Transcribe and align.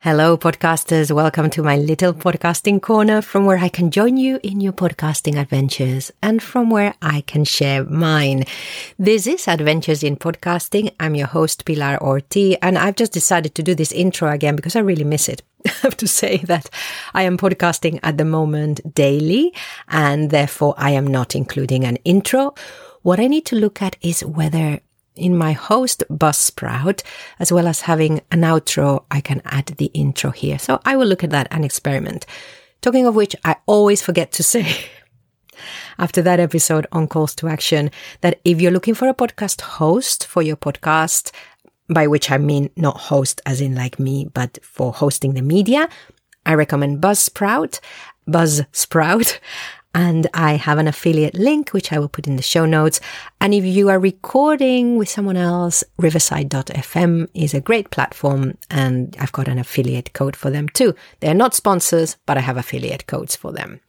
Hello, 0.00 0.38
podcasters. 0.38 1.10
Welcome 1.10 1.50
to 1.50 1.60
my 1.60 1.76
little 1.76 2.14
podcasting 2.14 2.80
corner 2.80 3.20
from 3.20 3.46
where 3.46 3.58
I 3.58 3.68
can 3.68 3.90
join 3.90 4.16
you 4.16 4.38
in 4.44 4.60
your 4.60 4.72
podcasting 4.72 5.36
adventures 5.36 6.12
and 6.22 6.40
from 6.40 6.70
where 6.70 6.94
I 7.02 7.22
can 7.22 7.44
share 7.44 7.82
mine. 7.82 8.44
This 8.96 9.26
is 9.26 9.48
Adventures 9.48 10.04
in 10.04 10.14
Podcasting. 10.14 10.94
I'm 11.00 11.16
your 11.16 11.26
host, 11.26 11.64
Pilar 11.64 11.98
Orti, 11.98 12.56
and 12.62 12.78
I've 12.78 12.94
just 12.94 13.10
decided 13.12 13.56
to 13.56 13.62
do 13.64 13.74
this 13.74 13.90
intro 13.90 14.30
again 14.30 14.54
because 14.54 14.76
I 14.76 14.80
really 14.80 15.02
miss 15.02 15.28
it. 15.28 15.42
I 15.66 15.70
have 15.82 15.96
to 15.96 16.06
say 16.06 16.36
that 16.44 16.70
I 17.12 17.24
am 17.24 17.36
podcasting 17.36 17.98
at 18.04 18.18
the 18.18 18.24
moment 18.24 18.94
daily 18.94 19.52
and 19.88 20.30
therefore 20.30 20.74
I 20.78 20.90
am 20.90 21.08
not 21.08 21.34
including 21.34 21.84
an 21.84 21.96
intro. 22.04 22.54
What 23.02 23.18
I 23.18 23.26
need 23.26 23.46
to 23.46 23.56
look 23.56 23.82
at 23.82 23.96
is 24.00 24.24
whether 24.24 24.78
in 25.18 25.36
my 25.36 25.52
host 25.52 26.02
Buzzsprout, 26.10 27.02
as 27.38 27.52
well 27.52 27.66
as 27.66 27.82
having 27.82 28.20
an 28.30 28.42
outro, 28.42 29.04
I 29.10 29.20
can 29.20 29.42
add 29.44 29.66
the 29.66 29.90
intro 29.94 30.30
here. 30.30 30.58
So 30.58 30.80
I 30.84 30.96
will 30.96 31.06
look 31.06 31.24
at 31.24 31.30
that 31.30 31.48
and 31.50 31.64
experiment. 31.64 32.26
Talking 32.80 33.06
of 33.06 33.14
which, 33.14 33.34
I 33.44 33.56
always 33.66 34.00
forget 34.00 34.32
to 34.32 34.42
say 34.42 34.66
after 35.98 36.22
that 36.22 36.40
episode 36.40 36.86
on 36.92 37.08
calls 37.08 37.34
to 37.36 37.48
action 37.48 37.90
that 38.20 38.40
if 38.44 38.60
you're 38.60 38.72
looking 38.72 38.94
for 38.94 39.08
a 39.08 39.14
podcast 39.14 39.60
host 39.60 40.26
for 40.26 40.42
your 40.42 40.56
podcast, 40.56 41.32
by 41.88 42.06
which 42.06 42.30
I 42.30 42.38
mean 42.38 42.70
not 42.76 42.98
host 42.98 43.40
as 43.46 43.60
in 43.60 43.74
like 43.74 43.98
me, 43.98 44.30
but 44.32 44.58
for 44.62 44.92
hosting 44.92 45.34
the 45.34 45.42
media, 45.42 45.88
I 46.46 46.54
recommend 46.54 47.02
Buzzsprout, 47.02 47.80
Buzzsprout. 48.28 49.38
And 49.98 50.28
I 50.32 50.52
have 50.52 50.78
an 50.78 50.86
affiliate 50.86 51.34
link, 51.34 51.70
which 51.70 51.92
I 51.92 51.98
will 51.98 52.08
put 52.08 52.28
in 52.28 52.36
the 52.36 52.42
show 52.42 52.64
notes. 52.64 53.00
And 53.40 53.52
if 53.52 53.64
you 53.64 53.88
are 53.88 53.98
recording 53.98 54.96
with 54.96 55.08
someone 55.08 55.36
else, 55.36 55.82
riverside.fm 55.96 57.28
is 57.34 57.52
a 57.52 57.60
great 57.60 57.90
platform. 57.90 58.56
And 58.70 59.16
I've 59.18 59.32
got 59.32 59.48
an 59.48 59.58
affiliate 59.58 60.12
code 60.12 60.36
for 60.36 60.50
them 60.50 60.68
too. 60.68 60.94
They're 61.18 61.34
not 61.34 61.52
sponsors, 61.52 62.16
but 62.26 62.38
I 62.38 62.42
have 62.42 62.56
affiliate 62.56 63.08
codes 63.08 63.34
for 63.34 63.50
them. 63.50 63.80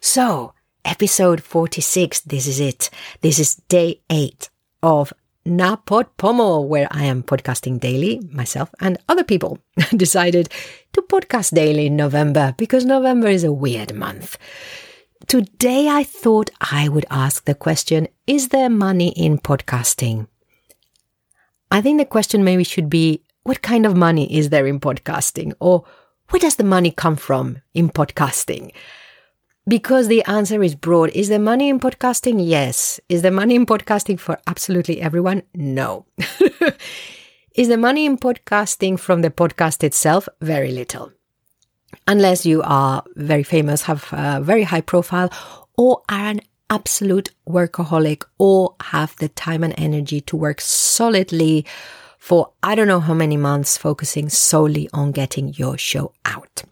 So 0.00 0.52
episode 0.84 1.44
46. 1.44 2.22
This 2.22 2.48
is 2.48 2.58
it. 2.58 2.90
This 3.20 3.38
is 3.38 3.54
day 3.68 4.00
eight 4.10 4.50
of 4.82 5.12
Napod 5.46 6.06
Pomo, 6.16 6.60
where 6.60 6.88
I 6.90 7.04
am 7.04 7.22
podcasting 7.22 7.78
daily, 7.78 8.20
myself 8.32 8.68
and 8.80 8.98
other 9.08 9.22
people 9.22 9.60
decided 9.96 10.48
to 10.92 11.02
podcast 11.02 11.54
daily 11.54 11.86
in 11.86 11.94
November 11.94 12.52
because 12.58 12.84
November 12.84 13.28
is 13.28 13.44
a 13.44 13.52
weird 13.52 13.94
month. 13.94 14.36
Today 15.26 15.88
I 15.88 16.04
thought 16.04 16.50
I 16.60 16.88
would 16.88 17.06
ask 17.10 17.44
the 17.44 17.54
question 17.54 18.08
Is 18.26 18.48
there 18.48 18.68
money 18.68 19.10
in 19.10 19.38
podcasting? 19.38 20.26
I 21.70 21.80
think 21.80 21.98
the 21.98 22.04
question 22.04 22.44
maybe 22.44 22.64
should 22.64 22.90
be 22.90 23.22
What 23.44 23.62
kind 23.62 23.86
of 23.86 23.96
money 23.96 24.32
is 24.36 24.50
there 24.50 24.66
in 24.66 24.80
podcasting? 24.80 25.54
Or 25.60 25.84
where 26.30 26.40
does 26.40 26.56
the 26.56 26.64
money 26.64 26.90
come 26.90 27.16
from 27.16 27.58
in 27.72 27.88
podcasting? 27.88 28.72
Because 29.66 30.08
the 30.08 30.24
answer 30.24 30.62
is 30.62 30.74
broad. 30.74 31.10
Is 31.10 31.28
there 31.28 31.38
money 31.38 31.68
in 31.68 31.78
podcasting? 31.78 32.44
Yes. 32.44 32.98
Is 33.08 33.22
there 33.22 33.30
money 33.30 33.54
in 33.54 33.64
podcasting 33.64 34.18
for 34.18 34.38
absolutely 34.46 35.00
everyone? 35.00 35.44
No. 35.54 36.04
is 37.54 37.68
the 37.68 37.76
money 37.76 38.06
in 38.06 38.18
podcasting 38.18 38.98
from 38.98 39.22
the 39.22 39.30
podcast 39.30 39.84
itself? 39.84 40.28
Very 40.40 40.72
little 40.72 41.12
unless 42.06 42.44
you 42.46 42.62
are 42.62 43.02
very 43.16 43.42
famous, 43.42 43.82
have 43.82 44.08
a 44.12 44.40
very 44.42 44.62
high 44.64 44.80
profile, 44.80 45.32
or 45.76 46.02
are 46.08 46.28
an 46.28 46.40
absolute 46.70 47.30
workaholic, 47.48 48.24
or 48.38 48.74
have 48.80 49.16
the 49.16 49.28
time 49.28 49.62
and 49.62 49.74
energy 49.76 50.20
to 50.22 50.36
work 50.36 50.60
solidly 50.60 51.66
for 52.18 52.52
I 52.62 52.76
don't 52.76 52.86
know 52.86 53.00
how 53.00 53.14
many 53.14 53.36
months, 53.36 53.76
focusing 53.76 54.28
solely 54.28 54.88
on 54.92 55.10
getting 55.10 55.54
your 55.54 55.76
show 55.76 56.12
out. 56.24 56.62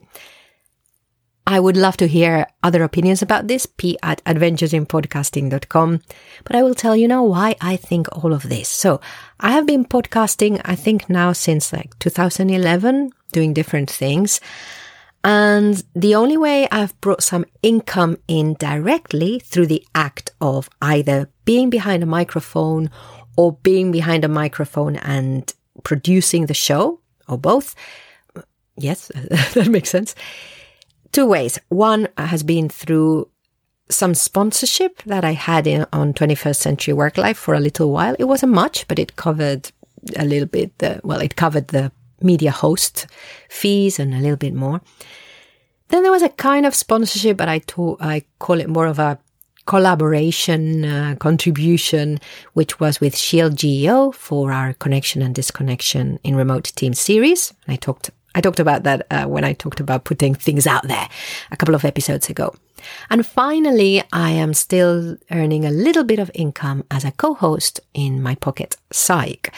I 1.44 1.58
would 1.58 1.76
love 1.76 1.96
to 1.96 2.06
hear 2.06 2.46
other 2.62 2.84
opinions 2.84 3.20
about 3.20 3.48
this, 3.48 3.66
p 3.66 3.98
at 4.00 4.22
adventuresinpodcasting.com. 4.24 6.00
But 6.44 6.54
I 6.54 6.62
will 6.62 6.76
tell 6.76 6.94
you 6.94 7.08
now 7.08 7.24
why 7.24 7.56
I 7.60 7.74
think 7.74 8.06
all 8.12 8.32
of 8.32 8.48
this. 8.48 8.68
So 8.68 9.00
I 9.40 9.50
have 9.50 9.66
been 9.66 9.84
podcasting, 9.84 10.60
I 10.64 10.76
think 10.76 11.10
now 11.10 11.32
since 11.32 11.72
like 11.72 11.98
2011, 11.98 13.10
doing 13.32 13.52
different 13.52 13.90
things. 13.90 14.40
And 15.22 15.82
the 15.94 16.14
only 16.14 16.36
way 16.36 16.66
I've 16.70 16.98
brought 17.00 17.22
some 17.22 17.44
income 17.62 18.16
in 18.26 18.54
directly 18.54 19.38
through 19.38 19.66
the 19.66 19.86
act 19.94 20.32
of 20.40 20.70
either 20.80 21.28
being 21.44 21.68
behind 21.68 22.02
a 22.02 22.06
microphone 22.06 22.90
or 23.36 23.52
being 23.62 23.92
behind 23.92 24.24
a 24.24 24.28
microphone 24.28 24.96
and 24.96 25.52
producing 25.82 26.46
the 26.46 26.54
show 26.54 27.00
or 27.28 27.36
both. 27.36 27.74
Yes, 28.76 29.08
that 29.54 29.68
makes 29.68 29.90
sense. 29.90 30.14
Two 31.12 31.26
ways. 31.26 31.58
One 31.68 32.08
has 32.16 32.42
been 32.42 32.68
through 32.68 33.28
some 33.90 34.14
sponsorship 34.14 35.02
that 35.02 35.24
I 35.24 35.32
had 35.32 35.66
in, 35.66 35.84
on 35.92 36.14
21st 36.14 36.56
Century 36.56 36.94
Work 36.94 37.18
Life 37.18 37.36
for 37.36 37.54
a 37.54 37.60
little 37.60 37.90
while. 37.90 38.16
It 38.18 38.24
wasn't 38.24 38.52
much, 38.52 38.86
but 38.88 38.98
it 38.98 39.16
covered 39.16 39.70
a 40.16 40.24
little 40.24 40.48
bit 40.48 40.78
the, 40.78 41.00
well, 41.04 41.20
it 41.20 41.36
covered 41.36 41.68
the 41.68 41.92
media 42.22 42.50
host 42.50 43.06
fees 43.48 43.98
and 43.98 44.14
a 44.14 44.18
little 44.18 44.36
bit 44.36 44.54
more. 44.54 44.80
Then 45.88 46.02
there 46.02 46.12
was 46.12 46.22
a 46.22 46.28
kind 46.28 46.66
of 46.66 46.74
sponsorship, 46.74 47.36
but 47.36 47.48
I, 47.48 47.60
I 48.00 48.24
call 48.38 48.60
it 48.60 48.68
more 48.68 48.86
of 48.86 48.98
a 48.98 49.18
collaboration 49.66 50.84
uh, 50.84 51.14
contribution, 51.18 52.18
which 52.54 52.80
was 52.80 53.00
with 53.00 53.16
Shield 53.16 53.56
GEO 53.56 54.12
for 54.12 54.52
our 54.52 54.72
connection 54.74 55.22
and 55.22 55.34
disconnection 55.34 56.18
in 56.24 56.36
remote 56.36 56.72
team 56.76 56.94
series. 56.94 57.52
I 57.68 57.76
talked 57.76 58.10
I 58.34 58.40
talked 58.40 58.60
about 58.60 58.84
that 58.84 59.06
uh, 59.10 59.24
when 59.26 59.44
I 59.44 59.52
talked 59.54 59.80
about 59.80 60.04
putting 60.04 60.34
things 60.34 60.66
out 60.66 60.86
there 60.86 61.08
a 61.50 61.56
couple 61.56 61.74
of 61.74 61.84
episodes 61.84 62.30
ago. 62.30 62.54
And 63.10 63.26
finally, 63.26 64.02
I 64.12 64.30
am 64.30 64.54
still 64.54 65.16
earning 65.30 65.64
a 65.64 65.70
little 65.70 66.04
bit 66.04 66.18
of 66.18 66.30
income 66.32 66.84
as 66.90 67.04
a 67.04 67.10
co-host 67.10 67.80
in 67.92 68.22
my 68.22 68.36
pocket 68.36 68.76
psych. 68.92 69.52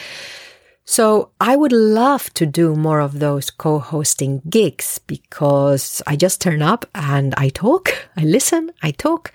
So 0.85 1.29
I 1.39 1.55
would 1.55 1.71
love 1.71 2.33
to 2.33 2.45
do 2.45 2.75
more 2.75 2.99
of 2.99 3.19
those 3.19 3.49
co-hosting 3.49 4.41
gigs 4.49 4.99
because 4.99 6.01
I 6.05 6.15
just 6.15 6.41
turn 6.41 6.61
up 6.61 6.85
and 6.93 7.33
I 7.37 7.49
talk, 7.49 7.89
I 8.17 8.23
listen, 8.23 8.71
I 8.81 8.91
talk, 8.91 9.31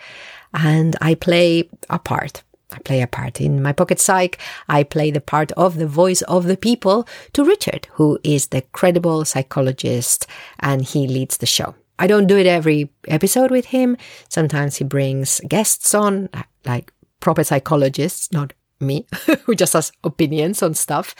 and 0.53 0.97
I 1.01 1.15
play 1.15 1.69
a 1.89 1.99
part. 1.99 2.43
I 2.71 2.79
play 2.81 3.01
a 3.01 3.07
part 3.07 3.41
in 3.41 3.63
my 3.63 3.73
pocket 3.73 3.99
psych. 3.99 4.39
I 4.69 4.83
play 4.83 5.11
the 5.11 5.23
part 5.23 5.53
of 5.53 5.79
the 5.79 5.87
voice 5.87 6.21
of 6.23 6.45
the 6.45 6.57
people 6.57 7.09
to 7.33 7.45
Richard, 7.45 7.89
who 7.93 8.19
is 8.23 8.49
the 8.49 8.61
credible 8.73 9.25
psychologist 9.25 10.27
and 10.61 10.83
he 10.83 11.07
leads 11.07 11.39
the 11.39 11.47
show. 11.47 11.75
I 11.99 12.07
don't 12.07 12.27
do 12.27 12.37
it 12.37 12.47
every 12.47 12.91
episode 13.09 13.51
with 13.51 13.67
him. 13.67 13.97
Sometimes 14.29 14.77
he 14.77 14.85
brings 14.85 15.41
guests 15.49 15.95
on, 15.95 16.29
like 16.67 16.93
proper 17.21 17.43
psychologists, 17.43 18.31
not 18.33 18.53
me, 18.81 19.07
who 19.45 19.55
just 19.55 19.73
has 19.73 19.93
opinions 20.05 20.63
on 20.63 20.75
stuff. 20.75 21.15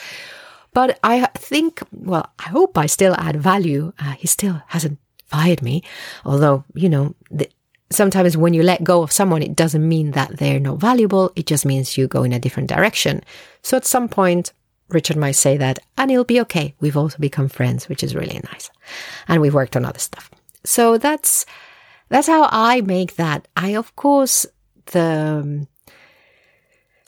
But 0.75 0.99
I 1.03 1.27
think, 1.35 1.83
well, 1.93 2.31
I 2.39 2.51
hope 2.51 2.77
I 2.77 2.87
still 2.87 3.15
add 3.19 3.37
value. 3.37 3.93
Uh, 3.99 4.13
he 4.13 4.27
still 4.27 4.63
hasn't 4.69 4.99
fired 5.27 5.63
me. 5.63 5.83
Although, 6.25 6.65
you 6.75 6.89
know, 6.89 7.15
the, 7.31 7.49
sometimes 7.91 8.37
when 8.37 8.55
you 8.55 8.63
let 8.63 8.85
go 8.85 9.03
of 9.03 9.13
someone, 9.13 9.43
it 9.43 9.57
doesn't 9.57 9.87
mean 9.87 10.13
that 10.13 10.37
they're 10.37 10.61
not 10.61 10.79
valuable. 10.79 11.33
It 11.37 11.47
just 11.47 11.65
means 11.65 11.97
you 11.97 12.07
go 12.07 12.23
in 12.23 12.33
a 12.33 12.39
different 12.39 12.69
direction. 12.69 13.23
So 13.63 13.77
at 13.77 13.87
some 13.87 14.09
point, 14.09 14.53
Richard 14.89 15.17
might 15.17 15.33
say 15.33 15.57
that, 15.57 15.79
and 15.97 16.11
it'll 16.11 16.25
be 16.25 16.41
okay. 16.43 16.75
We've 16.81 16.97
also 16.97 17.19
become 17.19 17.49
friends, 17.49 17.89
which 17.89 18.03
is 18.03 18.15
really 18.15 18.41
nice. 18.51 18.71
And 19.27 19.43
we've 19.43 19.55
worked 19.55 19.77
on 19.77 19.85
other 19.85 19.99
stuff. 19.99 20.31
So 20.65 20.99
that's, 20.99 21.45
that's 22.09 22.27
how 22.27 22.49
I 22.51 22.81
make 22.81 23.17
that. 23.17 23.49
I, 23.57 23.77
of 23.77 23.95
course, 23.97 24.47
the, 24.87 25.67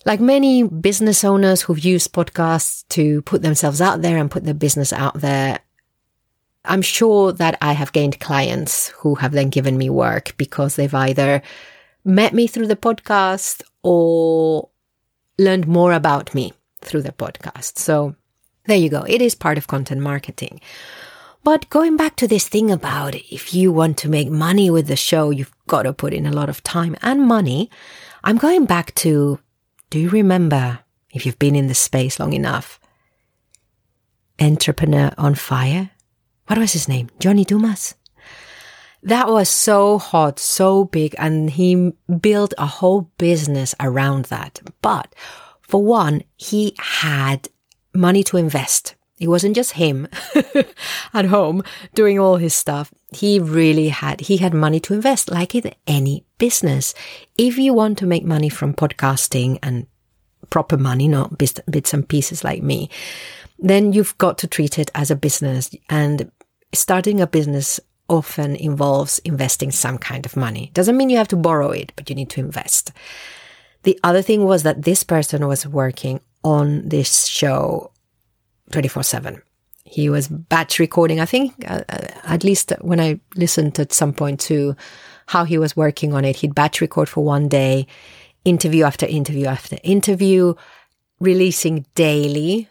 like 0.04 0.20
many 0.20 0.62
business 0.62 1.24
owners 1.24 1.62
who've 1.62 1.84
used 1.84 2.12
podcasts 2.12 2.86
to 2.88 3.22
put 3.22 3.42
themselves 3.42 3.80
out 3.80 4.02
there 4.02 4.16
and 4.16 4.30
put 4.30 4.44
their 4.44 4.54
business 4.54 4.92
out 4.92 5.20
there, 5.20 5.60
I'm 6.64 6.82
sure 6.82 7.32
that 7.32 7.58
I 7.60 7.72
have 7.72 7.92
gained 7.92 8.20
clients 8.20 8.88
who 8.88 9.14
have 9.16 9.32
then 9.32 9.50
given 9.50 9.78
me 9.78 9.90
work 9.90 10.34
because 10.36 10.76
they've 10.76 10.94
either 10.94 11.42
met 12.04 12.32
me 12.32 12.46
through 12.46 12.66
the 12.66 12.76
podcast 12.76 13.62
or 13.82 14.68
learned 15.38 15.66
more 15.66 15.92
about 15.92 16.34
me 16.34 16.52
through 16.80 17.02
the 17.02 17.12
podcast. 17.12 17.78
So 17.78 18.14
there 18.66 18.76
you 18.76 18.88
go. 18.88 19.02
It 19.02 19.22
is 19.22 19.34
part 19.34 19.58
of 19.58 19.66
content 19.66 20.00
marketing. 20.00 20.60
But 21.42 21.68
going 21.70 21.96
back 21.96 22.16
to 22.16 22.28
this 22.28 22.48
thing 22.48 22.70
about 22.70 23.14
if 23.14 23.54
you 23.54 23.72
want 23.72 23.96
to 23.98 24.10
make 24.10 24.30
money 24.30 24.70
with 24.70 24.86
the 24.86 24.96
show, 24.96 25.30
you've 25.30 25.54
got 25.66 25.82
to 25.82 25.92
put 25.94 26.12
in 26.12 26.26
a 26.26 26.32
lot 26.32 26.50
of 26.50 26.62
time 26.62 26.96
and 27.00 27.26
money. 27.26 27.70
I'm 28.22 28.36
going 28.36 28.66
back 28.66 28.94
to 28.96 29.40
do 29.90 29.98
you 29.98 30.08
remember, 30.08 30.80
if 31.12 31.26
you've 31.26 31.38
been 31.38 31.56
in 31.56 31.66
the 31.66 31.74
space 31.74 32.18
long 32.18 32.32
enough, 32.32 32.80
Entrepreneur 34.40 35.12
on 35.18 35.34
Fire? 35.34 35.90
What 36.46 36.58
was 36.58 36.72
his 36.72 36.88
name? 36.88 37.10
John 37.18 37.36
Lee 37.36 37.44
Dumas? 37.44 37.94
That 39.02 39.28
was 39.28 39.48
so 39.48 39.98
hot, 39.98 40.38
so 40.38 40.84
big, 40.84 41.14
and 41.18 41.50
he 41.50 41.92
built 42.20 42.54
a 42.58 42.66
whole 42.66 43.10
business 43.18 43.74
around 43.80 44.26
that. 44.26 44.60
But 44.82 45.14
for 45.60 45.82
one, 45.82 46.22
he 46.36 46.74
had 46.78 47.48
money 47.94 48.22
to 48.24 48.36
invest 48.36 48.94
It 49.18 49.28
wasn't 49.28 49.54
just 49.54 49.72
him 49.72 50.08
at 51.14 51.26
home 51.26 51.62
doing 51.94 52.18
all 52.18 52.36
his 52.36 52.54
stuff. 52.54 52.92
He 53.12 53.38
really 53.38 53.88
had, 53.88 54.20
he 54.20 54.36
had 54.36 54.54
money 54.54 54.80
to 54.80 54.94
invest 54.94 55.30
like 55.30 55.54
in 55.54 55.72
any 55.86 56.24
business. 56.38 56.94
If 57.36 57.58
you 57.58 57.74
want 57.74 57.98
to 57.98 58.06
make 58.06 58.24
money 58.24 58.48
from 58.48 58.74
podcasting 58.74 59.58
and 59.62 59.86
proper 60.50 60.76
money, 60.76 61.08
not 61.08 61.38
bits 61.38 61.94
and 61.94 62.08
pieces 62.08 62.44
like 62.44 62.62
me, 62.62 62.90
then 63.58 63.92
you've 63.92 64.16
got 64.18 64.38
to 64.38 64.46
treat 64.46 64.78
it 64.78 64.90
as 64.94 65.10
a 65.10 65.16
business. 65.16 65.70
And 65.88 66.30
starting 66.72 67.20
a 67.20 67.26
business 67.26 67.80
often 68.08 68.56
involves 68.56 69.20
investing 69.20 69.70
some 69.70 69.96
kind 69.96 70.26
of 70.26 70.36
money. 70.36 70.70
Doesn't 70.74 70.96
mean 70.96 71.10
you 71.10 71.16
have 71.16 71.28
to 71.28 71.36
borrow 71.36 71.70
it, 71.70 71.92
but 71.96 72.10
you 72.10 72.16
need 72.16 72.30
to 72.30 72.40
invest. 72.40 72.92
The 73.84 73.98
other 74.04 74.20
thing 74.20 74.44
was 74.44 74.62
that 74.64 74.82
this 74.82 75.04
person 75.04 75.46
was 75.46 75.66
working 75.66 76.20
on 76.42 76.88
this 76.88 77.26
show 77.26 77.92
24 78.72 79.02
7. 79.02 79.42
He 79.90 80.08
was 80.08 80.28
batch 80.28 80.78
recording. 80.78 81.18
I 81.18 81.26
think, 81.26 81.52
uh, 81.68 81.82
uh, 81.88 82.06
at 82.22 82.44
least 82.44 82.72
when 82.80 83.00
I 83.00 83.18
listened 83.34 83.76
at 83.80 83.92
some 83.92 84.12
point 84.12 84.38
to 84.42 84.76
how 85.26 85.42
he 85.42 85.58
was 85.58 85.76
working 85.76 86.14
on 86.14 86.24
it, 86.24 86.36
he'd 86.36 86.54
batch 86.54 86.80
record 86.80 87.08
for 87.08 87.24
one 87.24 87.48
day, 87.48 87.88
interview 88.44 88.84
after 88.84 89.04
interview 89.06 89.46
after 89.46 89.78
interview, 89.82 90.54
releasing 91.18 91.86
daily. 91.96 92.68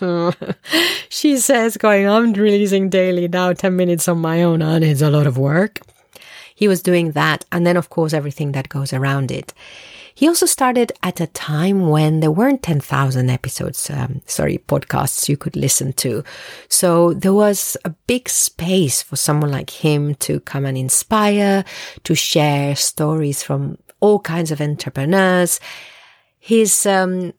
she 1.08 1.38
says, 1.38 1.76
going, 1.76 2.08
I'm 2.08 2.32
releasing 2.32 2.90
daily 2.90 3.28
now, 3.28 3.52
10 3.52 3.76
minutes 3.76 4.08
on 4.08 4.18
my 4.18 4.42
own, 4.42 4.60
and 4.60 4.82
it's 4.82 5.02
a 5.02 5.10
lot 5.10 5.28
of 5.28 5.38
work. 5.38 5.82
He 6.56 6.66
was 6.66 6.82
doing 6.82 7.12
that. 7.12 7.44
And 7.52 7.64
then, 7.64 7.76
of 7.76 7.90
course, 7.90 8.12
everything 8.12 8.50
that 8.52 8.68
goes 8.68 8.92
around 8.92 9.30
it. 9.30 9.54
He 10.18 10.26
also 10.26 10.46
started 10.46 10.90
at 11.00 11.20
a 11.20 11.28
time 11.28 11.90
when 11.90 12.18
there 12.18 12.32
weren't 12.32 12.64
10,000 12.64 13.30
episodes, 13.30 13.88
um, 13.88 14.20
sorry, 14.26 14.58
podcasts 14.58 15.28
you 15.28 15.36
could 15.36 15.54
listen 15.54 15.92
to. 15.92 16.24
So 16.68 17.14
there 17.14 17.32
was 17.32 17.76
a 17.84 17.90
big 18.08 18.28
space 18.28 19.00
for 19.00 19.14
someone 19.14 19.52
like 19.52 19.70
him 19.70 20.16
to 20.16 20.40
come 20.40 20.66
and 20.66 20.76
inspire, 20.76 21.64
to 22.02 22.16
share 22.16 22.74
stories 22.74 23.44
from 23.44 23.78
all 24.00 24.18
kinds 24.18 24.50
of 24.50 24.60
entrepreneurs. 24.60 25.60
His, 26.40 26.84
um, 26.84 27.32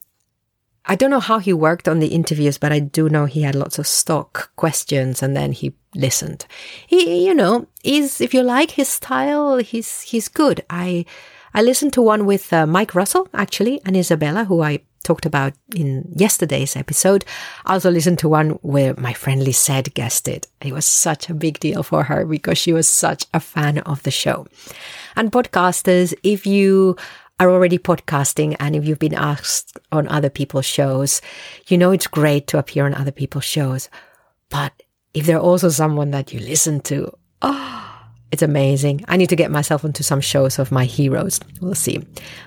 I 0.86 0.96
don't 0.96 1.12
know 1.12 1.20
how 1.20 1.40
he 1.40 1.52
worked 1.52 1.90
on 1.90 2.00
the 2.00 2.16
interviews, 2.16 2.58
but 2.58 2.72
I 2.72 2.80
do 2.80 3.10
know 3.10 3.26
he 3.26 3.42
had 3.42 3.56
lots 3.56 3.78
of 3.78 3.88
stock 3.88 4.56
questions 4.56 5.22
and 5.22 5.36
then 5.36 5.52
he 5.52 5.74
listened. 5.96 6.46
He, 6.88 7.26
you 7.26 7.34
know, 7.34 7.68
is, 7.84 8.22
if 8.22 8.34
you 8.34 8.42
like 8.42 8.72
his 8.72 8.88
style, 8.88 9.58
he's, 9.58 10.00
he's 10.04 10.30
good. 10.30 10.64
I, 10.70 11.04
I 11.54 11.62
listened 11.62 11.94
to 11.94 12.02
one 12.02 12.26
with 12.26 12.52
uh, 12.54 12.66
Mike 12.66 12.96
Russell, 12.96 13.28
actually, 13.34 13.82
and 13.86 13.96
Isabella, 13.96 14.46
who 14.46 14.62
I 14.62 14.82
talked 15.04 15.26
about 15.26 15.54
in 15.76 16.12
yesterday's 16.16 16.76
episode. 16.76 17.26
I 17.66 17.74
also 17.74 17.90
listened 17.90 18.20
to 18.20 18.30
one 18.30 18.52
where 18.62 18.94
my 18.96 19.14
friend 19.14 19.44
Lisette 19.44 19.94
guested. 19.94 20.48
It 20.62 20.68
It 20.68 20.74
was 20.74 20.86
such 20.86 21.30
a 21.30 21.34
big 21.34 21.60
deal 21.60 21.84
for 21.84 22.04
her 22.04 22.26
because 22.26 22.58
she 22.58 22.74
was 22.74 22.88
such 22.88 23.26
a 23.34 23.40
fan 23.40 23.80
of 23.80 24.04
the 24.04 24.12
show. 24.12 24.46
And 25.16 25.32
podcasters, 25.32 26.14
if 26.24 26.46
you 26.46 26.96
are 27.40 27.50
already 27.50 27.80
podcasting 27.80 28.56
and 28.60 28.76
if 28.76 28.86
you've 28.86 29.00
been 29.00 29.16
asked 29.16 29.80
on 29.92 30.08
other 30.08 30.30
people's 30.30 30.66
shows, 30.66 31.22
you 31.68 31.78
know 31.78 31.92
it's 31.92 32.08
great 32.08 32.48
to 32.48 32.58
appear 32.60 32.86
on 32.86 32.94
other 32.94 33.12
people's 33.12 33.46
shows. 33.46 33.90
But 34.50 34.74
if 35.14 35.26
they're 35.26 35.40
also 35.40 35.70
someone 35.70 36.12
that 36.12 36.34
you 36.34 36.40
listen 36.40 36.82
to, 36.82 37.12
oh, 37.42 37.89
it's 38.32 38.42
amazing. 38.42 39.04
I 39.08 39.18
need 39.18 39.30
to 39.30 39.36
get 39.36 39.52
myself 39.52 39.84
into 39.84 40.04
some 40.04 40.22
shows 40.22 40.60
of 40.60 40.72
my 40.72 40.86
heroes. 40.86 41.40
We'll 41.62 41.76
see. 41.76 42.06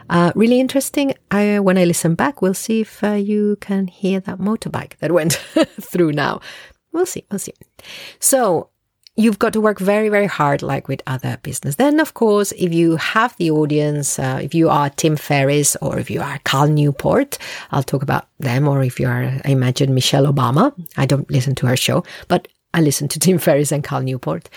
Uh, 0.09 0.33
really 0.35 0.61
interesting. 0.61 1.15
I, 1.31 1.59
when 1.59 1.77
I 1.77 1.85
listen 1.85 2.15
back, 2.15 2.41
we'll 2.41 2.55
see 2.55 2.83
if 2.83 3.03
uh, 3.03 3.13
you 3.13 3.57
can 3.61 3.89
hear 3.89 4.21
that 4.21 4.39
motorbike 4.39 4.97
that 4.99 5.13
went 5.13 5.33
through 5.81 6.13
now. 6.13 6.41
We'll 6.93 7.07
see. 7.07 7.25
We'll 7.31 7.41
see. 7.41 7.55
So 8.21 8.69
you've 9.17 9.39
got 9.39 9.53
to 9.55 9.61
work 9.61 9.79
very, 9.79 10.09
very 10.09 10.27
hard, 10.27 10.63
like 10.63 10.89
with 10.89 11.03
other 11.07 11.39
business. 11.43 11.77
Then, 11.77 12.01
of 12.01 12.15
course, 12.15 12.53
if 12.53 12.73
you 12.73 12.97
have 12.97 13.37
the 13.37 13.51
audience, 13.51 14.19
uh, 14.19 14.41
if 14.43 14.55
you 14.55 14.69
are 14.69 14.91
Tim 14.91 15.17
Ferriss 15.17 15.77
or 15.83 15.99
if 15.99 16.11
you 16.11 16.21
are 16.21 16.39
Cal 16.45 16.69
Newport, 16.69 17.39
I'll 17.73 17.83
talk 17.83 18.03
about 18.03 18.29
them. 18.39 18.69
Or 18.69 18.83
if 18.83 19.01
you 19.01 19.09
are, 19.09 19.25
I 19.45 19.51
imagine 19.51 19.95
Michelle 19.95 20.33
Obama. 20.33 20.73
I 20.97 21.07
don't 21.07 21.31
listen 21.31 21.55
to 21.57 21.67
her 21.67 21.77
show, 21.77 22.05
but 22.29 22.47
I 22.73 22.81
listen 22.81 23.09
to 23.09 23.19
Tim 23.21 23.39
Ferriss 23.39 23.73
and 23.73 23.85
Cal 23.85 24.03
Newport 24.03 24.49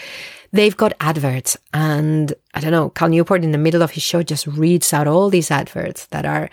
they've 0.55 0.77
got 0.77 0.93
adverts 1.01 1.57
and 1.73 2.33
I 2.53 2.61
don't 2.61 2.71
know, 2.71 2.89
Cal 2.89 3.09
Newport 3.09 3.43
in 3.43 3.51
the 3.51 3.57
middle 3.57 3.81
of 3.81 3.91
his 3.91 4.03
show 4.03 4.23
just 4.23 4.47
reads 4.47 4.93
out 4.93 5.07
all 5.07 5.29
these 5.29 5.51
adverts 5.51 6.05
that 6.07 6.25
are, 6.25 6.49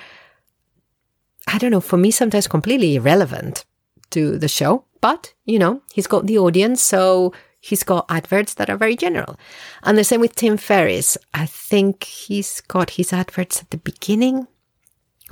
I 1.46 1.58
don't 1.58 1.70
know, 1.70 1.80
for 1.80 1.96
me, 1.96 2.10
sometimes 2.10 2.48
completely 2.48 2.96
irrelevant 2.96 3.64
to 4.10 4.38
the 4.38 4.48
show. 4.48 4.84
But, 5.00 5.34
you 5.44 5.58
know, 5.58 5.82
he's 5.92 6.06
got 6.06 6.26
the 6.26 6.38
audience. 6.38 6.82
So 6.82 7.32
he's 7.60 7.82
got 7.82 8.06
adverts 8.08 8.54
that 8.54 8.70
are 8.70 8.76
very 8.76 8.96
general. 8.96 9.38
And 9.82 9.96
the 9.96 10.04
same 10.04 10.20
with 10.20 10.34
Tim 10.34 10.56
Ferriss. 10.56 11.16
I 11.32 11.46
think 11.46 12.04
he's 12.04 12.60
got 12.60 12.90
his 12.90 13.12
adverts 13.12 13.60
at 13.60 13.70
the 13.70 13.78
beginning 13.78 14.46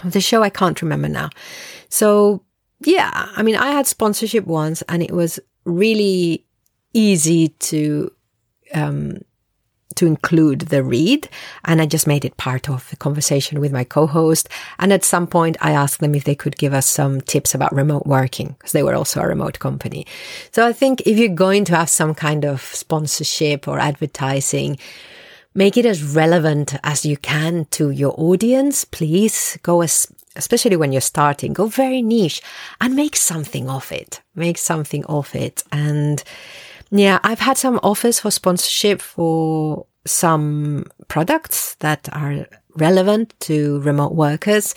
of 0.04 0.12
the 0.12 0.20
show. 0.20 0.42
I 0.42 0.50
can't 0.50 0.80
remember 0.80 1.08
now. 1.08 1.30
So 1.88 2.44
yeah, 2.84 3.10
I 3.36 3.42
mean, 3.42 3.56
I 3.56 3.72
had 3.72 3.86
sponsorship 3.86 4.46
once 4.46 4.82
and 4.82 5.02
it 5.02 5.12
was 5.12 5.38
really 5.64 6.46
easy 6.92 7.48
to 7.48 8.10
um, 8.74 9.18
to 9.96 10.06
include 10.06 10.60
the 10.60 10.82
read. 10.82 11.28
And 11.64 11.82
I 11.82 11.86
just 11.86 12.06
made 12.06 12.24
it 12.24 12.36
part 12.36 12.68
of 12.68 12.88
the 12.90 12.96
conversation 12.96 13.60
with 13.60 13.72
my 13.72 13.84
co-host. 13.84 14.48
And 14.78 14.92
at 14.92 15.04
some 15.04 15.26
point 15.26 15.56
I 15.60 15.72
asked 15.72 16.00
them 16.00 16.14
if 16.14 16.24
they 16.24 16.34
could 16.34 16.56
give 16.56 16.72
us 16.72 16.86
some 16.86 17.20
tips 17.20 17.54
about 17.54 17.74
remote 17.74 18.06
working 18.06 18.56
because 18.58 18.72
they 18.72 18.82
were 18.82 18.94
also 18.94 19.20
a 19.20 19.28
remote 19.28 19.58
company. 19.58 20.06
So 20.52 20.66
I 20.66 20.72
think 20.72 21.02
if 21.02 21.18
you're 21.18 21.28
going 21.28 21.64
to 21.66 21.76
have 21.76 21.90
some 21.90 22.14
kind 22.14 22.44
of 22.44 22.62
sponsorship 22.62 23.66
or 23.68 23.78
advertising, 23.78 24.78
make 25.54 25.76
it 25.76 25.86
as 25.86 26.02
relevant 26.02 26.76
as 26.84 27.04
you 27.04 27.16
can 27.16 27.66
to 27.72 27.90
your 27.90 28.14
audience. 28.16 28.84
Please 28.84 29.58
go 29.62 29.82
as 29.82 30.06
especially 30.36 30.76
when 30.76 30.92
you're 30.92 31.00
starting, 31.00 31.52
go 31.52 31.66
very 31.66 32.00
niche 32.00 32.40
and 32.80 32.94
make 32.94 33.16
something 33.16 33.68
of 33.68 33.90
it. 33.90 34.22
Make 34.34 34.58
something 34.58 35.04
of 35.06 35.34
it. 35.34 35.64
And 35.72 36.22
yeah, 36.90 37.18
I've 37.22 37.40
had 37.40 37.56
some 37.56 37.78
offers 37.82 38.20
for 38.20 38.30
sponsorship 38.30 39.00
for 39.00 39.86
some 40.06 40.84
products 41.08 41.76
that 41.76 42.08
are 42.12 42.46
relevant 42.76 43.34
to 43.40 43.80
remote 43.80 44.14
workers. 44.14 44.74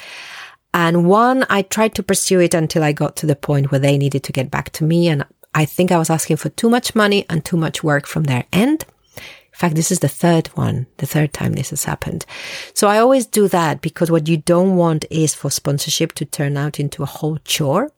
And 0.74 1.07
one, 1.07 1.45
I 1.50 1.62
tried 1.62 1.95
to 1.95 2.04
pursue 2.04 2.39
it 2.39 2.54
until 2.54 2.83
I 2.83 2.92
got 2.92 3.15
to 3.18 3.25
the 3.25 3.36
point 3.36 3.71
where 3.71 3.80
they 3.80 3.98
needed 3.98 4.24
to 4.24 4.31
get 4.31 4.50
back 4.50 4.71
to 4.71 4.83
me. 4.83 5.07
And 5.07 5.24
I 5.54 5.65
think 5.65 5.92
I 5.92 5.98
was 5.98 6.10
asking 6.10 6.38
for 6.38 6.50
too 6.50 6.69
much 6.69 6.95
money 6.95 7.25
and 7.30 7.45
too 7.45 7.57
much 7.57 7.83
work 7.83 8.07
from 8.07 8.24
their 8.24 8.45
end. 8.51 8.86
In 9.16 9.59
fact, 9.59 9.76
this 9.76 9.92
is 9.92 9.99
the 9.99 10.07
third 10.07 10.47
one, 10.56 10.88
the 10.97 11.06
third 11.06 11.31
time 11.31 11.54
this 11.54 11.69
has 11.69 11.83
happened. 11.83 12.26
So 12.73 12.88
I 12.88 12.97
always 12.97 13.28
do 13.28 13.47
that 13.49 13.81
because 13.81 14.09
what 14.09 14.28
you 14.28 14.38
don't 14.38 14.76
want 14.76 15.06
is 15.11 15.35
for 15.35 15.52
sponsorship 15.52 16.14
to 16.14 16.26
turn 16.26 16.57
out 16.57 16.80
into 16.80 17.04
a 17.04 17.07
whole 17.07 17.38
chore. 17.45 17.92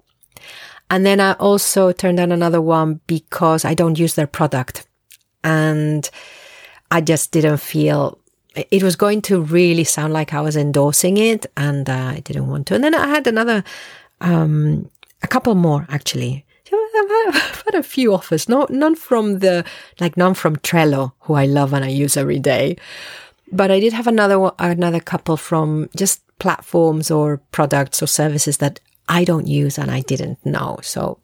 And 0.90 1.06
then 1.06 1.20
I 1.20 1.34
also 1.34 1.92
turned 1.92 2.18
down 2.18 2.32
another 2.32 2.62
one 2.62 3.02
because 3.08 3.66
I 3.66 3.74
don't 3.74 4.00
use 4.00 4.16
their 4.16 4.28
product. 4.28 4.88
And 5.44 6.10
I 6.92 7.02
just 7.02 7.32
didn't 7.32 7.58
feel 7.58 8.20
it 8.56 8.84
was 8.84 8.96
going 8.96 9.22
to 9.24 9.42
really 9.42 9.84
sound 9.84 10.14
like 10.14 10.34
I 10.34 10.42
was 10.42 10.56
endorsing 10.56 11.18
it 11.18 11.46
and 11.58 11.90
uh, 11.90 12.14
I 12.16 12.20
didn't 12.22 12.48
want 12.48 12.68
to. 12.68 12.76
And 12.76 12.84
then 12.84 12.96
I 12.96 13.08
had 13.08 13.28
another, 13.28 13.64
um, 14.22 14.90
a 15.22 15.28
couple 15.28 15.56
more 15.56 15.86
actually. 15.90 16.46
I've 16.72 17.64
had 17.66 17.76
a 17.76 17.84
few 17.84 18.14
offers, 18.14 18.48
no, 18.48 18.68
none 18.70 18.96
from 18.96 19.40
the, 19.40 19.66
like 20.00 20.16
none 20.16 20.34
from 20.34 20.56
Trello, 20.58 21.12
who 21.22 21.34
I 21.34 21.46
love 21.46 21.74
and 21.74 21.84
I 21.84 21.90
use 21.90 22.16
every 22.16 22.40
day. 22.40 22.78
But 23.52 23.70
I 23.70 23.80
did 23.80 23.94
have 23.94 24.08
another, 24.08 24.52
another 24.60 25.00
couple 25.00 25.38
from 25.38 25.90
just 25.96 26.22
platforms 26.40 27.12
or 27.12 27.38
products 27.52 28.02
or 28.02 28.08
services 28.08 28.58
that 28.58 28.80
I 29.08 29.24
don't 29.24 29.48
use 29.48 29.78
and 29.78 29.92
I 29.92 30.02
didn't 30.02 30.46
know. 30.46 30.80
So 30.82 31.20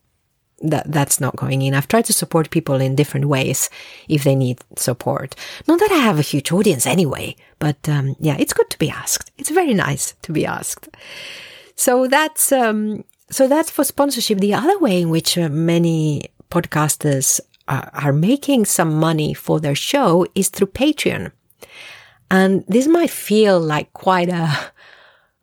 that 0.64 0.92
that's 0.92 1.20
not 1.20 1.36
going 1.36 1.62
in. 1.62 1.74
I've 1.74 1.88
tried 1.88 2.06
to 2.06 2.14
support 2.14 2.50
people 2.50 2.76
in 2.76 2.96
different 2.96 3.26
ways 3.26 3.70
if 4.08 4.24
they 4.24 4.36
need 4.36 4.60
support. 4.76 5.36
Not 5.68 5.80
that 5.80 5.92
I 5.92 5.98
have 5.98 6.20
a 6.20 6.24
huge 6.24 6.52
audience 6.52 6.86
anyway, 6.86 7.36
but 7.60 7.78
um, 7.90 8.16
yeah, 8.20 8.38
it's 8.40 8.54
good 8.54 8.70
to 8.70 8.80
be 8.80 8.90
asked. 8.90 9.32
It's 9.38 9.50
very 9.50 9.74
nice 9.74 10.14
to 10.22 10.32
be 10.32 10.46
asked. 10.46 10.88
So 11.76 12.08
that's 12.08 12.52
um, 12.52 13.04
so 13.30 13.48
that's 13.48 13.72
for 13.72 13.84
sponsorship. 13.84 14.40
The 14.40 14.54
other 14.54 14.78
way 14.80 15.02
in 15.02 15.10
which 15.10 15.38
uh, 15.38 15.50
many 15.50 16.26
podcasters 16.50 17.40
are, 17.68 17.90
are 17.94 18.14
making 18.14 18.66
some 18.66 18.94
money 18.94 19.34
for 19.34 19.60
their 19.60 19.76
show 19.76 20.26
is 20.36 20.50
through 20.50 20.68
Patreon. 20.68 21.32
And 22.30 22.64
this 22.68 22.88
might 22.88 23.10
feel 23.10 23.60
like 23.60 23.92
quite 23.94 24.30
a 24.30 24.72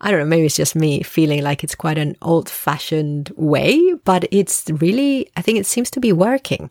I 0.00 0.10
don't 0.10 0.20
know, 0.20 0.26
maybe 0.26 0.46
it's 0.46 0.56
just 0.56 0.76
me 0.76 1.02
feeling 1.02 1.42
like 1.42 1.64
it's 1.64 1.74
quite 1.74 1.98
an 1.98 2.16
old 2.22 2.48
fashioned 2.48 3.32
way, 3.36 3.94
but 4.04 4.26
it's 4.30 4.70
really, 4.70 5.28
I 5.36 5.42
think 5.42 5.58
it 5.58 5.66
seems 5.66 5.90
to 5.92 6.00
be 6.00 6.12
working. 6.12 6.70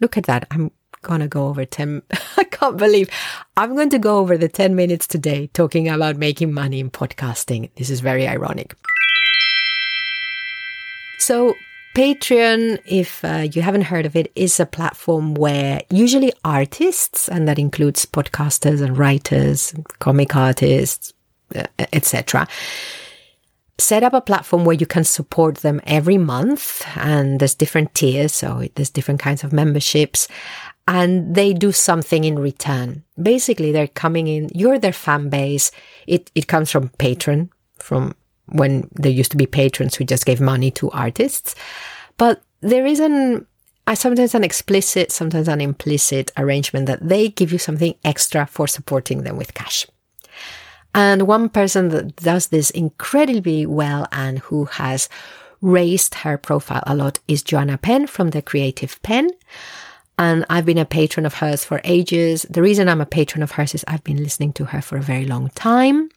Look 0.00 0.16
at 0.16 0.24
that. 0.26 0.46
I'm 0.50 0.72
going 1.02 1.20
to 1.20 1.28
go 1.28 1.46
over 1.46 1.64
10. 1.64 2.02
I 2.36 2.44
can't 2.44 2.76
believe 2.76 3.08
I'm 3.56 3.76
going 3.76 3.90
to 3.90 3.98
go 3.98 4.18
over 4.18 4.36
the 4.36 4.48
10 4.48 4.74
minutes 4.74 5.06
today 5.06 5.48
talking 5.52 5.88
about 5.88 6.16
making 6.16 6.52
money 6.52 6.80
in 6.80 6.90
podcasting. 6.90 7.70
This 7.76 7.90
is 7.90 8.00
very 8.00 8.26
ironic. 8.26 8.74
So 11.18 11.54
Patreon, 11.94 12.80
if 12.86 13.24
uh, 13.24 13.46
you 13.52 13.62
haven't 13.62 13.82
heard 13.82 14.04
of 14.04 14.16
it, 14.16 14.32
is 14.34 14.58
a 14.58 14.66
platform 14.66 15.34
where 15.34 15.80
usually 15.90 16.32
artists, 16.44 17.28
and 17.28 17.46
that 17.46 17.56
includes 17.56 18.04
podcasters 18.04 18.82
and 18.82 18.98
writers, 18.98 19.72
comic 20.00 20.34
artists, 20.34 21.13
etc., 21.78 22.46
set 23.78 24.02
up 24.02 24.14
a 24.14 24.20
platform 24.20 24.64
where 24.64 24.76
you 24.76 24.86
can 24.86 25.04
support 25.04 25.58
them 25.58 25.80
every 25.86 26.18
month. 26.18 26.84
And 26.96 27.40
there's 27.40 27.54
different 27.54 27.94
tiers, 27.94 28.34
so 28.34 28.66
there's 28.74 28.90
different 28.90 29.20
kinds 29.20 29.44
of 29.44 29.52
memberships. 29.52 30.28
And 30.86 31.34
they 31.34 31.52
do 31.54 31.72
something 31.72 32.24
in 32.24 32.38
return. 32.38 33.04
Basically, 33.20 33.72
they're 33.72 33.88
coming 33.88 34.26
in, 34.26 34.50
you're 34.54 34.78
their 34.78 34.92
fan 34.92 35.28
base. 35.30 35.70
It, 36.06 36.30
it 36.34 36.46
comes 36.46 36.70
from 36.70 36.90
patron 36.98 37.50
from 37.78 38.14
when 38.46 38.88
there 38.92 39.10
used 39.10 39.30
to 39.30 39.36
be 39.36 39.46
patrons 39.46 39.94
who 39.94 40.04
just 40.04 40.26
gave 40.26 40.40
money 40.40 40.70
to 40.72 40.90
artists. 40.90 41.54
But 42.18 42.42
there 42.60 42.86
is 42.86 43.00
an, 43.00 43.46
I 43.86 43.94
sometimes 43.94 44.34
an 44.34 44.44
explicit, 44.44 45.10
sometimes 45.10 45.48
an 45.48 45.62
implicit 45.62 46.30
arrangement 46.36 46.86
that 46.86 47.06
they 47.08 47.28
give 47.28 47.50
you 47.50 47.58
something 47.58 47.94
extra 48.04 48.46
for 48.46 48.68
supporting 48.68 49.22
them 49.22 49.38
with 49.38 49.54
cash. 49.54 49.86
And 50.94 51.26
one 51.26 51.48
person 51.48 51.88
that 51.88 52.16
does 52.16 52.48
this 52.48 52.70
incredibly 52.70 53.66
well 53.66 54.06
and 54.12 54.38
who 54.38 54.66
has 54.66 55.08
raised 55.60 56.14
her 56.16 56.38
profile 56.38 56.84
a 56.86 56.94
lot 56.94 57.18
is 57.26 57.42
Joanna 57.42 57.78
Penn 57.78 58.06
from 58.06 58.30
the 58.30 58.42
Creative 58.42 59.00
Penn. 59.02 59.30
And 60.18 60.44
I've 60.48 60.66
been 60.66 60.78
a 60.78 60.84
patron 60.84 61.26
of 61.26 61.34
hers 61.34 61.64
for 61.64 61.80
ages. 61.82 62.46
The 62.48 62.62
reason 62.62 62.88
I'm 62.88 63.00
a 63.00 63.06
patron 63.06 63.42
of 63.42 63.52
hers 63.52 63.74
is 63.74 63.84
I've 63.88 64.04
been 64.04 64.22
listening 64.22 64.52
to 64.54 64.66
her 64.66 64.80
for 64.80 64.96
a 64.96 65.02
very 65.02 65.24
long 65.24 65.48
time. 65.50 66.10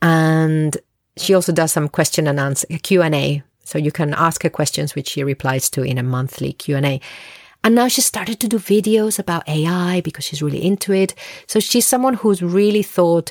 And 0.00 0.76
she 1.16 1.34
also 1.34 1.52
does 1.52 1.72
some 1.72 1.88
question 1.88 2.26
and 2.26 2.40
answer 2.40 2.66
Q&A. 2.68 3.42
So 3.64 3.78
you 3.78 3.92
can 3.92 4.14
ask 4.14 4.42
her 4.42 4.50
questions, 4.50 4.94
which 4.94 5.08
she 5.08 5.22
replies 5.22 5.68
to 5.70 5.82
in 5.82 5.98
a 5.98 6.02
monthly 6.02 6.54
Q&A. 6.54 7.00
And 7.64 7.74
now 7.74 7.88
she's 7.88 8.06
started 8.06 8.40
to 8.40 8.48
do 8.48 8.58
videos 8.58 9.18
about 9.18 9.48
AI 9.48 10.00
because 10.00 10.24
she's 10.24 10.42
really 10.42 10.64
into 10.64 10.92
it. 10.92 11.14
So 11.46 11.60
she's 11.60 11.86
someone 11.86 12.14
who's 12.14 12.42
really 12.42 12.82
thought, 12.82 13.30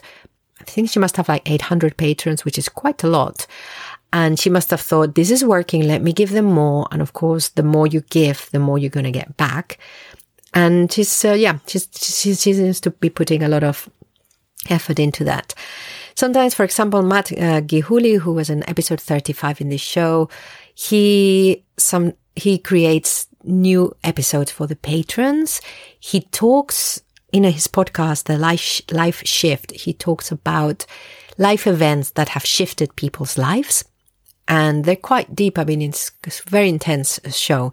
I 0.68 0.72
think 0.72 0.90
she 0.90 1.00
must 1.00 1.18
have 1.18 1.30
like 1.30 1.50
800 1.50 1.98
patrons, 1.98 2.46
which 2.46 2.58
is 2.58 2.70
quite 2.70 3.04
a 3.04 3.08
lot. 3.08 3.48
And 4.14 4.40
she 4.40 4.50
must 4.50 4.70
have 4.72 4.82
thought, 4.82 5.16
this 5.16 5.32
is 5.32 5.44
working. 5.44 5.84
Let 5.88 6.02
me 6.02 6.12
give 6.12 6.32
them 6.32 6.46
more. 6.46 6.88
And 6.92 7.02
of 7.02 7.14
course, 7.14 7.50
the 7.50 7.64
more 7.64 7.88
you 7.88 8.02
give, 8.10 8.50
the 8.52 8.60
more 8.60 8.78
you're 8.78 8.90
going 8.90 9.06
to 9.06 9.12
get 9.12 9.38
back. 9.38 9.78
And 10.54 10.92
she's, 10.92 11.24
uh, 11.24 11.34
yeah, 11.34 11.60
she's, 11.66 11.88
she, 11.94 12.36
she 12.36 12.54
seems 12.54 12.82
to 12.82 12.92
be 12.92 13.10
putting 13.10 13.42
a 13.42 13.48
lot 13.48 13.64
of 13.64 13.90
effort 14.70 15.00
into 15.00 15.24
that. 15.24 15.54
Sometimes, 16.16 16.54
for 16.54 16.64
example, 16.64 17.02
Matt 17.02 17.32
uh, 17.32 17.62
Gilhooly, 17.62 18.20
who 18.20 18.34
was 18.34 18.50
in 18.50 18.68
episode 18.70 19.00
35 19.00 19.62
in 19.62 19.70
this 19.70 19.82
show, 19.82 20.30
he, 20.76 21.64
some, 21.78 22.14
he 22.36 22.58
creates 22.58 23.28
new 23.44 23.96
episodes 24.04 24.52
for 24.52 24.68
the 24.68 24.76
patrons. 24.76 25.62
He 26.00 26.22
talks 26.22 27.02
in 27.32 27.44
his 27.44 27.68
podcast, 27.68 28.26
The 28.26 28.38
Life, 28.38 28.82
Life 28.92 29.26
Shift. 29.26 29.72
He 29.72 29.94
talks 29.94 30.32
about 30.32 30.86
life 31.38 31.66
events 31.66 32.12
that 32.12 32.30
have 32.30 32.46
shifted 32.46 32.96
people's 32.96 33.38
lives. 33.38 33.86
And 34.48 34.84
they're 34.84 34.96
quite 34.96 35.36
deep. 35.36 35.58
I 35.58 35.64
mean, 35.64 35.82
it's 35.82 36.12
a 36.26 36.50
very 36.50 36.70
intense 36.70 37.20
show. 37.30 37.72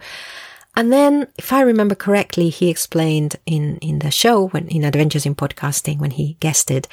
And 0.77 0.93
then, 0.93 1.27
if 1.37 1.53
I 1.53 1.63
remember 1.63 1.97
correctly, 1.97 2.51
he 2.51 2.69
explained 2.69 3.37
in, 3.47 3.79
in 3.79 3.99
the 3.99 4.13
show 4.13 4.49
when 4.49 4.69
in 4.69 4.85
Adventures 4.85 5.27
in 5.27 5.35
Podcasting, 5.35 5.99
when 5.99 6.13
he 6.13 6.37
guested, 6.39 6.87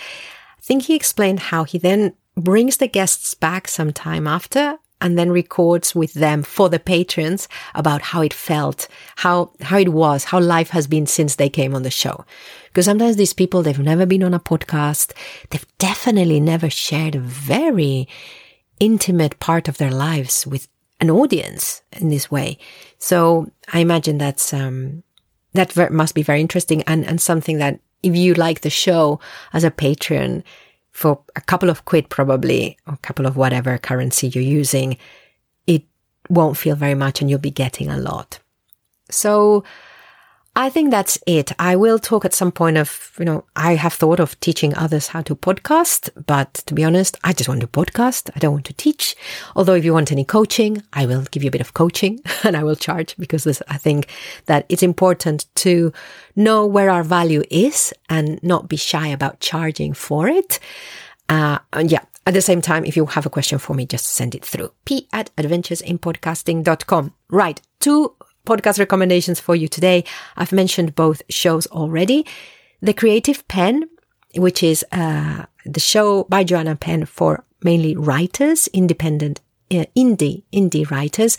I 0.58 0.62
think 0.62 0.84
he 0.84 0.96
explained 0.96 1.40
how 1.40 1.66
he 1.66 1.78
then 1.78 2.14
brings 2.36 2.78
the 2.78 2.88
guests 2.88 3.36
back 3.36 3.68
some 3.68 3.94
time 3.94 4.26
after 4.26 4.80
and 5.02 5.18
then 5.18 5.30
records 5.30 5.94
with 5.94 6.14
them 6.14 6.42
for 6.42 6.70
the 6.70 6.80
patrons 6.80 7.48
about 7.74 8.02
how 8.02 8.22
it 8.22 8.34
felt, 8.34 8.88
how, 9.18 9.52
how 9.62 9.78
it 9.78 9.90
was, 9.90 10.26
how 10.26 10.40
life 10.40 10.70
has 10.70 10.88
been 10.88 11.06
since 11.06 11.36
they 11.36 11.50
came 11.50 11.76
on 11.76 11.84
the 11.84 11.92
show. 11.92 12.26
Because 12.68 12.86
sometimes 12.86 13.18
these 13.18 13.34
people, 13.34 13.62
they've 13.62 13.78
never 13.78 14.06
been 14.06 14.24
on 14.24 14.34
a 14.34 14.40
podcast. 14.40 15.12
They've 15.50 15.66
definitely 15.78 16.40
never 16.40 16.70
shared 16.70 17.16
a 17.16 17.20
very 17.20 18.08
intimate 18.80 19.40
part 19.40 19.68
of 19.68 19.78
their 19.78 19.92
lives 19.92 20.48
with 20.48 20.68
an 21.02 21.10
audience 21.10 21.82
in 21.94 22.10
this 22.10 22.32
way. 22.32 22.58
So 22.98 23.52
I 23.74 23.80
imagine 23.80 24.18
that's, 24.18 24.54
um, 24.54 25.04
that 25.54 25.92
must 25.92 26.16
be 26.16 26.24
very 26.24 26.42
interesting 26.42 26.84
and, 26.84 27.06
and 27.06 27.20
something 27.20 27.58
that 27.60 27.80
if 28.02 28.16
you 28.16 28.34
like 28.34 28.62
the 28.62 28.70
show 28.70 29.20
as 29.52 29.64
a 29.64 29.72
patron 29.72 30.44
for 30.96 31.20
a 31.36 31.42
couple 31.42 31.70
of 31.70 31.84
quid, 31.84 32.10
probably, 32.10 32.78
or 32.88 32.94
a 32.94 32.98
couple 32.98 33.26
of 33.26 33.36
whatever 33.36 33.78
currency 33.78 34.30
you're 34.30 34.42
using, 34.42 34.98
it 35.68 35.84
won't 36.30 36.56
feel 36.56 36.78
very 36.78 36.96
much 36.96 37.20
and 37.20 37.30
you'll 37.30 37.38
be 37.38 37.52
getting 37.52 37.90
a 37.90 37.98
lot. 37.98 38.40
So 39.12 39.66
I 40.58 40.70
think 40.70 40.90
that's 40.90 41.20
it. 41.28 41.52
I 41.60 41.76
will 41.76 42.00
talk 42.00 42.24
at 42.24 42.34
some 42.34 42.52
point 42.52 42.78
of, 42.78 43.12
you 43.20 43.26
know, 43.26 43.44
I 43.58 43.76
have 43.76 43.92
thought 43.92 44.22
of 44.22 44.40
teaching 44.40 44.74
others 44.76 45.08
how 45.08 45.22
to 45.24 45.36
podcast, 45.36 46.10
but 46.26 46.54
to 46.54 46.74
be 46.74 46.86
honest, 46.86 47.18
I 47.26 47.34
just 47.34 47.50
want 47.50 47.60
to 47.60 47.68
podcast. 47.68 48.30
I 48.34 48.40
don't 48.40 48.54
want 48.54 48.66
to 48.68 48.74
teach. 48.74 49.18
Although 49.58 49.74
if 49.74 49.84
you 49.84 49.92
want 49.92 50.14
any 50.14 50.24
coaching, 50.24 50.82
I 50.94 51.08
will 51.08 51.24
give 51.24 51.44
you 51.44 51.50
a 51.50 51.52
bit 51.52 51.60
of 51.60 51.74
coaching 51.74 52.22
and 52.46 52.56
I 52.56 52.64
will 52.64 52.78
charge 52.78 53.18
because 53.18 53.44
this, 53.44 53.62
I 53.68 53.78
think 53.78 54.08
that 54.46 54.66
it's 54.70 54.82
important 54.82 55.46
to 55.56 55.92
know 56.38 56.66
where 56.66 56.90
our 56.90 57.04
value 57.04 57.44
is 57.52 57.94
and 58.08 58.42
not 58.42 58.70
be 58.70 58.78
shy 58.78 59.08
about 59.08 59.42
charging 59.42 59.94
for 59.94 60.30
it. 60.30 60.62
Uh, 61.28 61.60
and 61.74 61.92
yeah, 61.92 62.06
at 62.26 62.34
the 62.34 62.42
same 62.42 62.62
time, 62.62 62.86
if 62.86 62.96
you 62.96 63.06
have 63.08 63.26
a 63.26 63.30
question 63.30 63.60
for 63.60 63.74
me, 63.74 63.86
just 63.86 64.06
send 64.06 64.34
it 64.34 64.46
through 64.46 64.72
p 64.86 65.08
at 65.12 65.36
adventuresinpodcasting.com. 65.36 67.14
Right. 67.30 67.62
Two 67.82 68.16
podcast 68.46 68.80
recommendations 68.80 69.40
for 69.40 69.56
you 69.56 69.68
today. 69.68 70.04
I've 70.38 70.52
mentioned 70.52 70.96
both 70.96 71.22
shows 71.30 71.68
already. 71.68 72.26
The 72.82 72.94
Creative 72.94 73.46
Penn, 73.48 73.90
which 74.36 74.64
is 74.64 74.86
uh, 74.92 75.46
the 75.66 75.80
show 75.80 76.24
by 76.26 76.44
Joanna 76.44 76.76
Penn 76.76 77.06
for 77.06 77.44
mainly 77.64 77.96
writers, 77.96 78.68
independent 78.68 79.42
uh, 79.72 79.86
indie 79.96 80.44
indie 80.54 80.90
writers. 80.90 81.38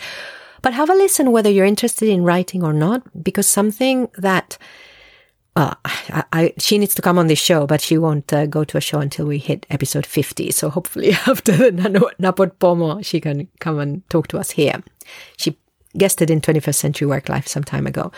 But 0.62 0.75
have 0.75 0.90
a 0.90 0.94
listen 0.94 1.32
whether 1.32 1.50
you're 1.50 1.64
interested 1.64 2.08
in 2.08 2.25
writing 2.25 2.64
or 2.64 2.72
not, 2.72 3.02
because 3.22 3.46
something 3.46 4.08
that 4.18 4.58
well, 5.56 5.75
I, 5.86 6.25
I, 6.32 6.54
she 6.58 6.76
needs 6.76 6.94
to 6.96 7.02
come 7.02 7.18
on 7.18 7.28
this 7.28 7.38
show, 7.38 7.66
but 7.66 7.80
she 7.80 7.96
won't 7.96 8.30
uh, 8.30 8.44
go 8.44 8.62
to 8.64 8.76
a 8.76 8.80
show 8.80 8.98
until 8.98 9.25
we 9.25 9.38
hit 9.38 9.64
episode 9.70 10.04
50. 10.04 10.50
So 10.50 10.68
hopefully 10.68 11.12
after 11.26 11.52
the 11.52 11.70
Napod 12.20 12.58
Pomo, 12.58 13.00
she 13.00 13.20
can 13.20 13.48
come 13.58 13.78
and 13.78 14.08
talk 14.10 14.28
to 14.28 14.38
us 14.38 14.50
here. 14.50 14.82
She 15.38 15.56
guested 15.98 16.30
in 16.30 16.40
21st 16.40 16.74
Century 16.74 17.06
Work 17.06 17.28
Life 17.28 17.46
some 17.46 17.64
time 17.64 17.86
ago. 17.86 18.12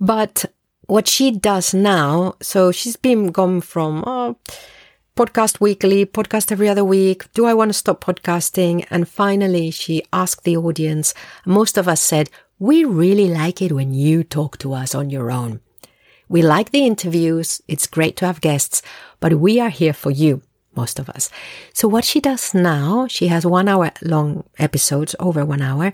But 0.00 0.44
what 0.86 1.06
she 1.06 1.30
does 1.30 1.72
now, 1.72 2.34
so 2.40 2.72
she's 2.72 2.96
been 2.96 3.28
gone 3.28 3.60
from 3.60 4.02
oh, 4.06 4.36
podcast 5.16 5.60
weekly, 5.60 6.06
podcast 6.06 6.50
every 6.50 6.68
other 6.68 6.84
week. 6.84 7.32
Do 7.32 7.46
I 7.46 7.54
want 7.54 7.68
to 7.70 7.74
stop 7.74 8.04
podcasting? 8.04 8.86
And 8.90 9.08
finally, 9.08 9.70
she 9.70 10.02
asked 10.12 10.44
the 10.44 10.56
audience. 10.56 11.14
Most 11.44 11.78
of 11.78 11.86
us 11.86 12.00
said, 12.00 12.30
we 12.58 12.84
really 12.84 13.28
like 13.28 13.62
it 13.62 13.72
when 13.72 13.94
you 13.94 14.24
talk 14.24 14.58
to 14.58 14.72
us 14.72 14.94
on 14.94 15.10
your 15.10 15.30
own. 15.30 15.60
We 16.28 16.42
like 16.42 16.70
the 16.70 16.86
interviews. 16.86 17.60
It's 17.68 17.86
great 17.86 18.16
to 18.18 18.26
have 18.26 18.40
guests, 18.40 18.82
but 19.18 19.34
we 19.34 19.60
are 19.60 19.70
here 19.70 19.92
for 19.92 20.10
you 20.10 20.42
most 20.76 20.98
of 20.98 21.10
us. 21.10 21.30
So 21.72 21.88
what 21.88 22.04
she 22.04 22.20
does 22.20 22.54
now, 22.54 23.06
she 23.08 23.28
has 23.28 23.44
one 23.44 23.68
hour 23.68 23.90
long 24.02 24.44
episodes, 24.58 25.16
over 25.18 25.44
one 25.44 25.62
hour, 25.62 25.92